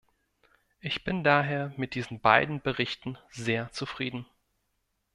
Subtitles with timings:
[0.79, 4.25] Ich bin daher mit diesen beiden Berichten sehr zufrieden.